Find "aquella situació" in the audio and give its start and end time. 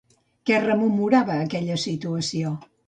1.45-2.59